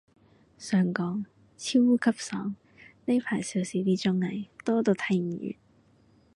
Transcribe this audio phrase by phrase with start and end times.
[0.57, 1.25] 想講，
[1.57, 1.79] 超
[2.11, 2.55] 級爽，
[3.05, 5.53] 呢排少時啲綜藝，多到睇唔完